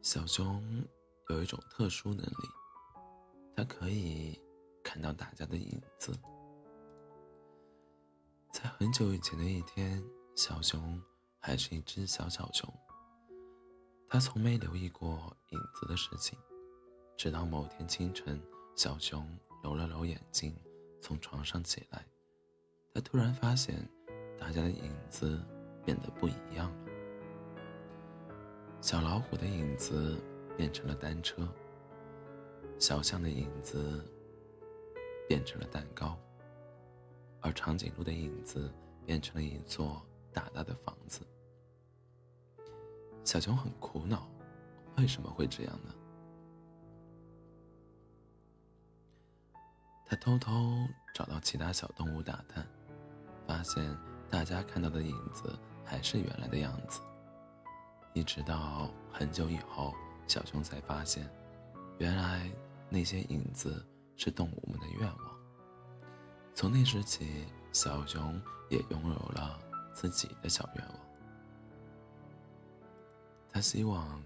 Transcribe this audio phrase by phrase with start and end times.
[0.00, 0.62] 小熊
[1.28, 2.48] 有一种特殊能力，
[3.56, 4.40] 它可以
[4.82, 6.16] 看到大家的影子。
[8.52, 10.02] 在很久以前的一天，
[10.36, 11.02] 小熊
[11.40, 12.72] 还是一只小小熊，
[14.08, 16.38] 它从没留意过影子的事情。
[17.16, 18.40] 直到某天清晨，
[18.76, 19.28] 小熊
[19.62, 20.56] 揉了揉眼睛，
[21.02, 22.06] 从床上起来，
[22.94, 23.76] 他突然发现
[24.38, 25.44] 大家的影子
[25.84, 26.87] 变得不一样了。
[28.80, 30.16] 小老虎的影子
[30.56, 31.46] 变成了单车，
[32.78, 34.04] 小象的影子
[35.28, 36.16] 变成了蛋糕，
[37.40, 38.72] 而长颈鹿的影子
[39.04, 40.00] 变成了一座
[40.32, 41.20] 大大的房子。
[43.24, 44.26] 小熊很苦恼，
[44.96, 45.94] 为什么会这样呢？
[50.06, 50.52] 他偷偷
[51.12, 52.66] 找到其他小动物打探，
[53.46, 53.94] 发现
[54.30, 57.02] 大家看到的影子还是原来的样子。
[58.18, 59.94] 一直到很久以后，
[60.26, 61.30] 小熊才发现，
[61.98, 62.50] 原来
[62.88, 63.86] 那些影子
[64.16, 65.38] 是动物们的愿望。
[66.52, 69.56] 从那时起，小熊也拥有了
[69.94, 70.96] 自己的小愿望。
[73.52, 74.20] 他希望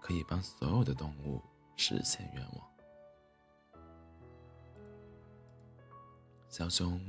[0.00, 1.42] 可以帮所有的动物
[1.74, 2.70] 实现愿望。
[6.48, 7.00] 小熊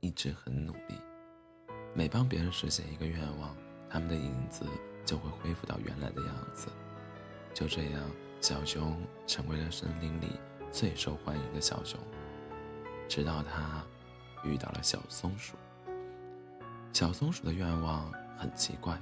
[0.00, 0.98] 一直很努力，
[1.94, 3.54] 每帮别人实现一个愿望，
[3.90, 4.64] 他们的影子。
[5.04, 6.68] 就会恢复到原来的样子。
[7.52, 10.38] 就这样，小熊成为了森林里
[10.70, 11.98] 最受欢迎的小熊。
[13.08, 13.84] 直到他
[14.44, 15.56] 遇到了小松鼠。
[16.92, 18.96] 小松鼠的愿望很奇怪，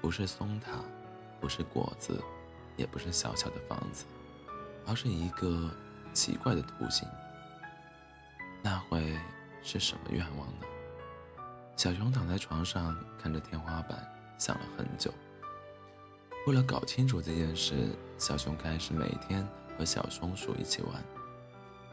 [0.00, 0.72] 不是松塔，
[1.40, 2.22] 不是果子，
[2.76, 4.04] 也不是小小的房子，
[4.86, 5.70] 而是一个
[6.12, 7.08] 奇怪的图形。
[8.62, 9.18] 那会
[9.62, 10.66] 是什么愿望呢？
[11.76, 14.08] 小熊躺在床上，看着天花板。
[14.42, 15.14] 想了很久，
[16.48, 19.46] 为了搞清楚这件事，小熊开始每天
[19.78, 21.00] 和小松鼠一起玩，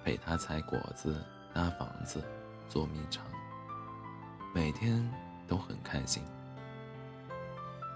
[0.03, 1.23] 陪它采果子、
[1.53, 2.19] 搭房子、
[2.67, 3.23] 捉迷藏，
[4.51, 5.07] 每天
[5.47, 6.23] 都很开心。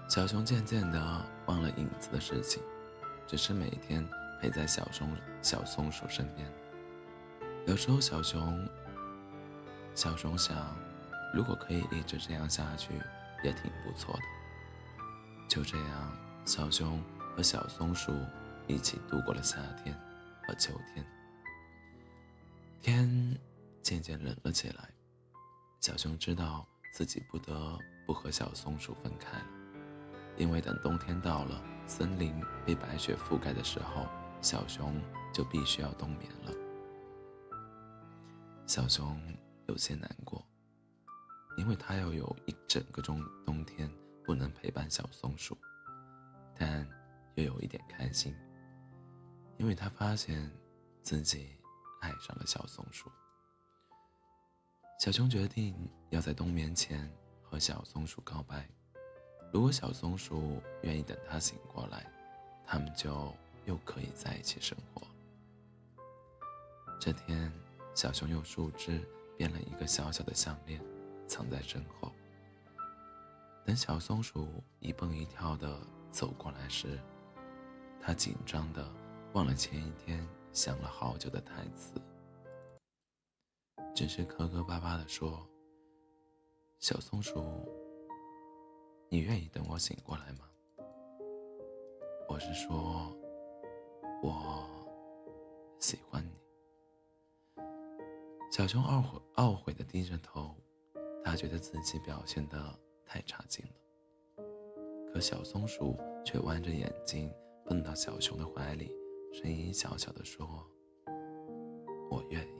[0.08, 2.62] 小熊渐渐的忘了影子的事情，
[3.26, 4.08] 只是每天
[4.40, 6.48] 陪在小松小松鼠身边。
[7.66, 8.68] 有时候，小熊
[9.96, 10.56] 小熊想，
[11.34, 13.02] 如果可以一直这样下去，
[13.42, 14.20] 也挺不错的。
[15.48, 16.12] 就这样，
[16.44, 17.00] 小熊
[17.36, 18.12] 和小松鼠
[18.66, 19.96] 一起度过了夏天
[20.46, 21.06] 和秋天。
[22.82, 23.38] 天
[23.82, 24.90] 渐渐冷了起来，
[25.80, 29.46] 小熊知道自己不得不和小松鼠分开了，
[30.36, 32.34] 因为等冬天到了，森林
[32.66, 34.06] 被白雪覆盖的时候，
[34.42, 35.00] 小熊
[35.32, 36.52] 就必须要冬眠了。
[38.66, 39.20] 小熊
[39.68, 40.44] 有些难过，
[41.56, 43.90] 因为它要有一整个冬冬天。
[44.24, 45.56] 不能陪伴小松鼠，
[46.58, 46.88] 但
[47.34, 48.34] 又有一点开心，
[49.58, 50.50] 因为他发现
[51.02, 51.50] 自己
[52.00, 53.10] 爱上了小松鼠。
[54.98, 55.74] 小熊决定
[56.08, 57.12] 要在冬眠前
[57.42, 58.66] 和小松鼠告白，
[59.52, 62.10] 如果小松鼠愿意等他醒过来，
[62.64, 63.34] 他们就
[63.66, 65.06] 又可以在一起生活。
[66.98, 67.52] 这天，
[67.94, 69.06] 小熊用树枝
[69.36, 70.80] 编了一个小小的项链，
[71.28, 72.10] 藏在身后。
[73.66, 75.80] 等小松鼠一蹦一跳的
[76.10, 77.00] 走过来时，
[77.98, 78.86] 他紧张的
[79.32, 81.94] 忘了前一天想了好久的台词，
[83.94, 85.48] 只是磕磕巴巴的说
[86.78, 87.42] ：“小松鼠，
[89.08, 90.40] 你愿意等我醒过来吗？”
[92.28, 93.16] 我是说，
[94.22, 94.68] 我
[95.80, 96.32] 喜欢你。
[98.52, 100.54] 小熊懊悔懊悔的低着头，
[101.24, 102.78] 他觉得自己表现的。
[103.04, 103.72] 太差劲了，
[105.12, 107.32] 可小松鼠却弯着眼睛
[107.64, 108.90] 蹦到小熊的怀里，
[109.32, 110.46] 声音小小的说
[112.10, 112.54] ：“我愿意。”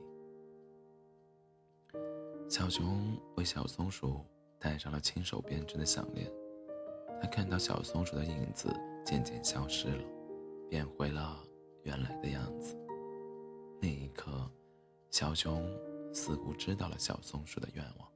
[2.49, 4.21] 小熊为小松鼠
[4.59, 6.31] 戴上了亲手编织的项链，
[7.21, 8.69] 他看到小松鼠的影子
[9.05, 10.05] 渐渐消失了，
[10.69, 11.43] 变回了
[11.83, 12.77] 原来的样子。
[13.81, 14.31] 那一刻，
[15.11, 15.67] 小熊
[16.13, 18.14] 似乎知道了小松鼠的愿望。